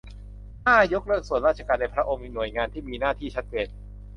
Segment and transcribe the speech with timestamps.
[0.65, 3.67] ห้า ยกเลิกส่วนราชการในพระองค์ หน่วยงานที่มีหน้าที่ชัดเจน